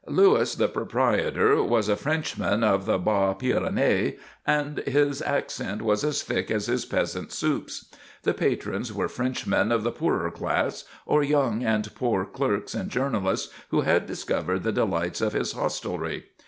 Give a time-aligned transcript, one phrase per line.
[0.07, 6.23] Louis, the proprietor, was a Frenchman of the Bas Pyrenees; and his accent was as
[6.23, 7.85] thick as his peasant soups.
[8.23, 13.53] The patrons were Frenchmen of the poorer class, or young and poor clerks and journalists
[13.69, 16.23] who had discovered the delights of his hostelry.